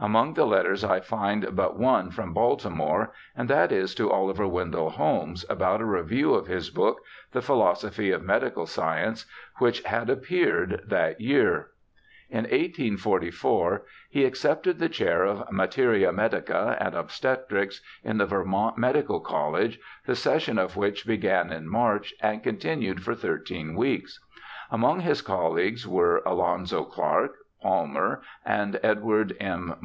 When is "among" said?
0.00-0.34, 24.70-25.00